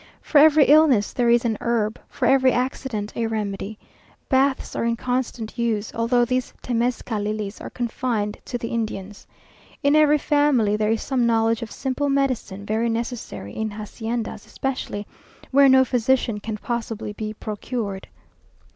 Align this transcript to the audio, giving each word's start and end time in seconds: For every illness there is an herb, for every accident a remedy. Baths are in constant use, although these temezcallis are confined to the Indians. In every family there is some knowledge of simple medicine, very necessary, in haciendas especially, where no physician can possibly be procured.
For 0.19 0.39
every 0.39 0.65
illness 0.65 1.13
there 1.13 1.29
is 1.29 1.45
an 1.45 1.59
herb, 1.61 1.99
for 2.07 2.25
every 2.25 2.51
accident 2.51 3.13
a 3.15 3.27
remedy. 3.27 3.77
Baths 4.29 4.75
are 4.75 4.83
in 4.83 4.95
constant 4.95 5.59
use, 5.59 5.93
although 5.93 6.25
these 6.25 6.55
temezcallis 6.63 7.61
are 7.61 7.69
confined 7.69 8.39
to 8.45 8.57
the 8.57 8.69
Indians. 8.69 9.27
In 9.83 9.95
every 9.95 10.17
family 10.17 10.75
there 10.75 10.89
is 10.89 11.03
some 11.03 11.27
knowledge 11.27 11.61
of 11.61 11.69
simple 11.71 12.09
medicine, 12.09 12.65
very 12.65 12.89
necessary, 12.89 13.53
in 13.55 13.69
haciendas 13.69 14.47
especially, 14.47 15.05
where 15.51 15.69
no 15.69 15.85
physician 15.85 16.39
can 16.39 16.57
possibly 16.57 17.13
be 17.13 17.31
procured. 17.35 18.07